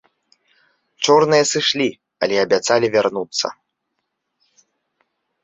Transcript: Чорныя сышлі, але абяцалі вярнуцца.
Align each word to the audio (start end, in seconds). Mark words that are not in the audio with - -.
Чорныя 1.03 1.45
сышлі, 1.53 1.87
але 2.27 2.35
абяцалі 2.45 2.87
вярнуцца. 2.97 3.47